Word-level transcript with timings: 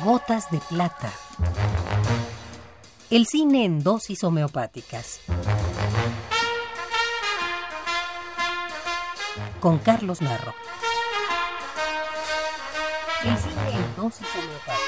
Gotas 0.00 0.50
de 0.50 0.58
plata. 0.58 1.12
El 3.10 3.26
cine 3.26 3.66
en 3.66 3.84
dosis 3.84 4.24
homeopáticas. 4.24 5.20
Con 9.60 9.78
Carlos 9.78 10.22
Narro. 10.22 10.54
El 13.22 13.36
cine 13.36 13.70
en 13.74 13.96
dosis 13.96 14.26
homeopáticas. 14.34 14.78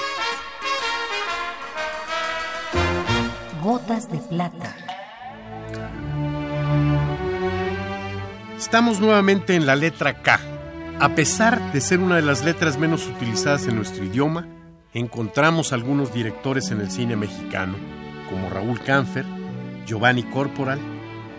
Gotas 3.63 4.11
de 4.11 4.19
plata. 4.19 4.75
Estamos 8.57 8.99
nuevamente 8.99 9.55
en 9.55 9.67
la 9.67 9.77
letra 9.77 10.23
K. 10.23 10.41
A 10.99 11.11
pesar 11.11 11.73
de 11.73 11.81
ser 11.81 12.01
una 12.01 12.17
de 12.17 12.23
las 12.23 12.43
letras 12.43 12.79
menos 12.79 13.07
utilizadas 13.07 13.67
en 13.67 13.77
nuestro 13.77 14.03
idioma, 14.03 14.49
encontramos 14.95 15.73
algunos 15.73 16.15
directores 16.15 16.71
en 16.71 16.81
el 16.81 16.91
cine 16.91 17.17
mexicano, 17.17 17.75
como 18.31 18.49
Raúl 18.49 18.81
Canfer, 18.81 19.27
Giovanni 19.87 20.23
Corporal 20.23 20.79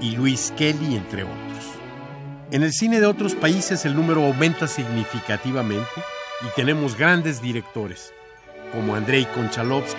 y 0.02 0.12
Luis 0.12 0.54
Kelly, 0.58 0.96
entre 0.96 1.23
otros. 1.23 1.66
En 2.52 2.63
el 2.63 2.73
cine 2.73 2.99
de 2.99 3.08
otros 3.08 3.34
países 3.34 3.86
el 3.86 3.96
número 3.96 4.26
aumenta 4.26 4.68
significativamente 4.68 5.90
y 6.41 6.54
tenemos 6.55 6.98
grandes 6.98 7.41
directores, 7.41 8.13
como 8.73 8.94
Andrei 8.94 9.26
Konchalovsky, 9.34 9.98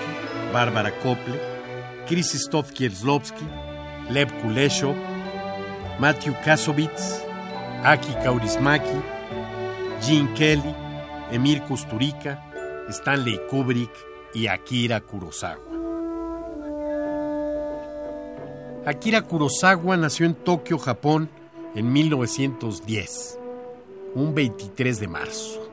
Bárbara 0.53 0.93
Kople, 1.01 1.41
Krzysztof 2.07 2.71
Kieslowski, 2.73 3.45
Lev 4.11 4.31
Kuleshov, 4.43 4.95
Matthew 5.99 6.35
Kasovitz, 6.45 7.23
Aki 7.83 8.13
Kaurismaki, 8.23 9.01
Gene 10.03 10.33
Kelly, 10.35 10.75
Emir 11.33 11.63
Kusturica, 11.63 12.46
Stanley 12.89 13.41
Kubrick 13.49 13.91
y 14.35 14.47
Akira 14.47 15.01
Kurosawa. 15.01 15.65
Akira 18.85 19.23
Kurosawa 19.23 19.97
nació 19.97 20.27
en 20.27 20.35
Tokio, 20.35 20.79
Japón, 20.79 21.29
en 21.75 21.93
1910, 21.93 23.39
un 24.15 24.35
23 24.35 25.01
de 25.01 25.09
marzo. 25.09 25.73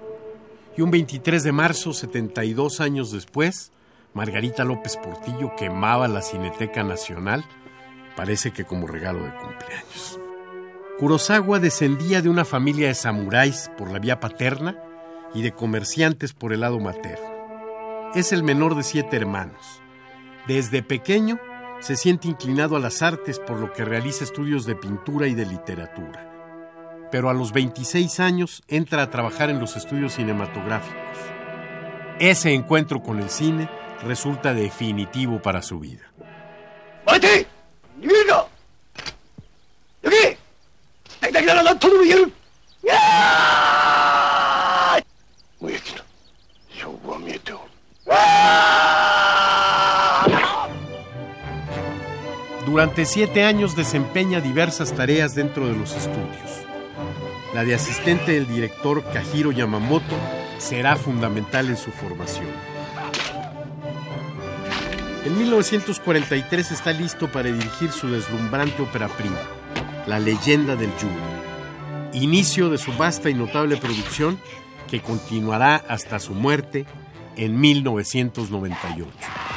Y 0.76 0.82
un 0.82 0.90
23 0.90 1.44
de 1.44 1.52
marzo, 1.52 1.94
72 1.94 2.82
años 2.82 3.12
después, 3.12 3.72
Margarita 4.14 4.64
López 4.64 4.98
Portillo 4.98 5.56
quemaba 5.56 6.08
la 6.08 6.24
Cineteca 6.24 6.84
Nacional, 6.84 7.46
parece 8.16 8.52
que 8.52 8.66
como 8.66 8.88
regalo 8.88 9.24
de 9.24 9.36
cumpleaños. 9.36 10.20
Kurosawa 11.00 11.60
descendía 11.60 12.22
de 12.22 12.30
una 12.30 12.46
familia 12.46 12.88
de 12.88 12.96
samuráis 12.96 13.70
por 13.78 13.92
la 13.92 14.00
vía 14.00 14.20
paterna 14.20 14.78
y 15.34 15.42
de 15.42 15.52
comerciantes 15.52 16.34
por 16.34 16.54
el 16.54 16.62
lado 16.62 16.80
materno. 16.80 18.12
Es 18.16 18.32
el 18.32 18.44
menor 18.44 18.76
de 18.76 18.84
siete 18.84 19.18
hermanos. 19.18 19.82
Desde 20.48 20.84
pequeño 20.84 21.40
se 21.80 21.96
siente 21.96 22.28
inclinado 22.28 22.76
a 22.76 22.80
las 22.80 23.02
artes 23.02 23.40
por 23.40 23.60
lo 23.60 23.74
que 23.74 23.86
realiza 23.86 24.24
estudios 24.24 24.66
de 24.66 24.76
pintura 24.76 25.28
y 25.28 25.34
de 25.34 25.46
literatura. 25.46 26.30
Pero 27.12 27.30
a 27.30 27.34
los 27.34 27.52
26 27.52 28.20
años 28.20 28.64
entra 28.68 29.02
a 29.02 29.10
trabajar 29.10 29.50
en 29.50 29.60
los 29.60 29.76
estudios 29.76 30.14
cinematográficos. 30.14 31.18
Ese 32.20 32.54
encuentro 32.54 33.02
con 33.02 33.20
el 33.20 33.30
cine 33.30 33.70
resulta 34.04 34.54
definitivo 34.54 35.42
para 35.42 35.62
su 35.62 35.80
vida. 35.80 36.12
¡Mate! 37.06 37.48
¡Mira! 37.98 38.46
¡Aquí! 40.04 40.38
¡Aquí 41.22 41.46
la 41.46 41.80
todo 41.80 42.02
Durante 52.74 53.06
siete 53.06 53.44
años 53.44 53.76
desempeña 53.76 54.42
diversas 54.42 54.96
tareas 54.96 55.36
dentro 55.36 55.68
de 55.68 55.76
los 55.76 55.96
estudios. 55.96 56.66
La 57.54 57.64
de 57.64 57.76
asistente 57.76 58.32
del 58.32 58.48
director 58.48 59.04
Kajiro 59.14 59.52
Yamamoto 59.52 60.16
será 60.58 60.96
fundamental 60.96 61.70
en 61.70 61.78
su 61.78 61.92
formación. 61.92 62.48
En 65.24 65.38
1943 65.38 66.72
está 66.72 66.94
listo 66.94 67.32
para 67.32 67.52
dirigir 67.52 67.92
su 67.92 68.10
deslumbrante 68.10 68.82
ópera 68.82 69.08
prima, 69.08 69.38
La 70.08 70.18
leyenda 70.18 70.76
del 70.76 70.90
judo, 70.94 72.12
inicio 72.12 72.72
de 72.72 72.80
su 72.80 72.92
vasta 72.94 73.30
y 73.30 73.36
notable 73.36 73.78
producción 73.78 74.40
que 74.90 75.00
continuará 75.00 75.76
hasta 75.76 76.20
su 76.20 76.34
muerte 76.34 76.88
en 77.36 77.60
1998. 77.60 79.53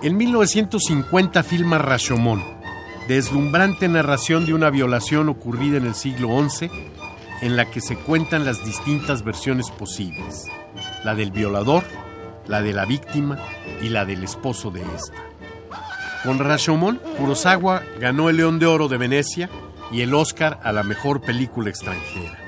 En 0.00 0.16
1950 0.16 1.42
filma 1.42 1.78
Rashomon, 1.78 2.40
deslumbrante 3.08 3.88
narración 3.88 4.46
de 4.46 4.54
una 4.54 4.70
violación 4.70 5.28
ocurrida 5.28 5.76
en 5.78 5.86
el 5.86 5.96
siglo 5.96 6.28
XI, 6.48 6.70
en 7.42 7.56
la 7.56 7.68
que 7.68 7.80
se 7.80 7.96
cuentan 7.96 8.44
las 8.44 8.64
distintas 8.64 9.24
versiones 9.24 9.72
posibles, 9.72 10.46
la 11.04 11.16
del 11.16 11.32
violador, 11.32 11.82
la 12.46 12.62
de 12.62 12.74
la 12.74 12.84
víctima 12.84 13.40
y 13.82 13.88
la 13.88 14.04
del 14.04 14.22
esposo 14.22 14.70
de 14.70 14.82
esta. 14.82 15.16
Con 16.22 16.38
Rashomon, 16.38 17.00
Kurosawa 17.16 17.82
ganó 17.98 18.28
el 18.28 18.36
León 18.36 18.60
de 18.60 18.66
Oro 18.66 18.86
de 18.86 18.98
Venecia 18.98 19.50
y 19.90 20.02
el 20.02 20.14
Oscar 20.14 20.60
a 20.62 20.70
la 20.70 20.84
mejor 20.84 21.22
película 21.22 21.70
extranjera, 21.70 22.38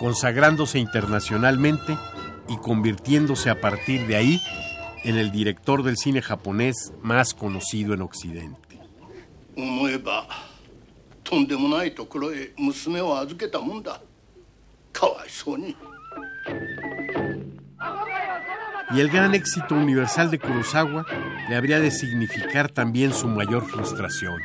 consagrándose 0.00 0.78
internacionalmente 0.78 1.98
y 2.48 2.56
convirtiéndose 2.56 3.50
a 3.50 3.60
partir 3.60 4.06
de 4.06 4.16
ahí 4.16 4.40
en 5.04 5.16
el 5.16 5.30
director 5.30 5.82
del 5.82 5.96
cine 5.96 6.22
japonés 6.22 6.92
más 7.02 7.34
conocido 7.34 7.94
en 7.94 8.02
Occidente. 8.02 8.78
Y 18.92 18.98
el 18.98 19.08
gran 19.08 19.34
éxito 19.34 19.76
universal 19.76 20.30
de 20.30 20.38
Kurosawa 20.40 21.06
le 21.48 21.56
habría 21.56 21.78
de 21.78 21.92
significar 21.92 22.70
también 22.70 23.12
su 23.12 23.28
mayor 23.28 23.64
frustración. 23.66 24.40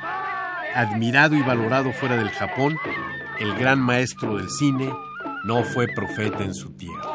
Admirado 0.75 1.35
y 1.35 1.41
valorado 1.41 1.91
fuera 1.93 2.17
del 2.17 2.29
Japón, 2.29 2.77
el 3.39 3.55
gran 3.55 3.79
maestro 3.79 4.37
del 4.37 4.49
cine 4.49 4.93
no 5.45 5.63
fue 5.63 5.87
profeta 5.87 6.43
en 6.43 6.53
su 6.53 6.71
tierra. 6.73 7.14